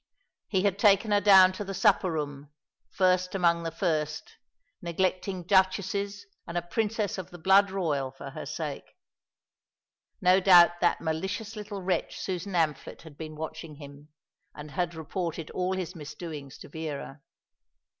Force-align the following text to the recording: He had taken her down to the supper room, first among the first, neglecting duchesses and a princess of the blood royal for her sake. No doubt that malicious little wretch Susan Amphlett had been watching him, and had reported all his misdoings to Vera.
He 0.47 0.63
had 0.63 0.79
taken 0.79 1.11
her 1.11 1.21
down 1.21 1.53
to 1.53 1.63
the 1.63 1.75
supper 1.75 2.09
room, 2.11 2.49
first 2.89 3.35
among 3.35 3.61
the 3.61 3.69
first, 3.69 4.33
neglecting 4.81 5.43
duchesses 5.43 6.25
and 6.47 6.57
a 6.57 6.63
princess 6.63 7.19
of 7.19 7.29
the 7.29 7.37
blood 7.37 7.69
royal 7.69 8.09
for 8.09 8.31
her 8.31 8.47
sake. 8.47 8.95
No 10.19 10.39
doubt 10.39 10.79
that 10.79 11.01
malicious 11.01 11.55
little 11.55 11.83
wretch 11.83 12.19
Susan 12.19 12.55
Amphlett 12.55 13.03
had 13.03 13.15
been 13.15 13.35
watching 13.35 13.75
him, 13.75 14.09
and 14.55 14.71
had 14.71 14.95
reported 14.95 15.51
all 15.51 15.73
his 15.73 15.95
misdoings 15.95 16.57
to 16.57 16.67
Vera. 16.69 17.21